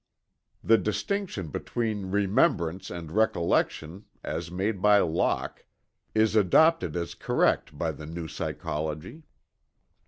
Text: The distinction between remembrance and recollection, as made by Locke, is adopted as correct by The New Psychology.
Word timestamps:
The 0.63 0.79
distinction 0.79 1.49
between 1.49 2.09
remembrance 2.09 2.89
and 2.89 3.11
recollection, 3.11 4.05
as 4.23 4.49
made 4.49 4.81
by 4.81 4.97
Locke, 4.97 5.63
is 6.15 6.35
adopted 6.35 6.95
as 6.95 7.13
correct 7.13 7.77
by 7.77 7.91
The 7.91 8.07
New 8.07 8.27
Psychology. 8.27 9.21